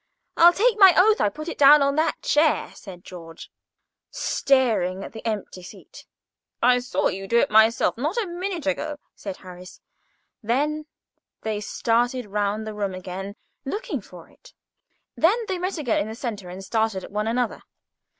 [0.35, 3.51] "I'll take my oath I put it down on that chair," said George,
[4.09, 6.07] staring at the empty seat.
[6.59, 9.79] "I saw you do it myself, not a minute ago," said Harris.
[10.41, 10.87] Then
[11.43, 14.53] they started round the room again looking for it;
[15.17, 17.61] and then they met again in the centre, and stared at one another.